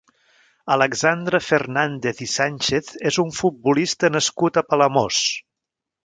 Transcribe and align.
Alexandre 0.75 1.39
Fernàndez 1.47 2.21
i 2.27 2.29
Sànchez 2.37 2.89
és 3.09 3.19
un 3.27 3.31
futbolista 3.43 4.11
nascut 4.17 4.57
a 4.57 4.65
Palamós. 4.73 5.21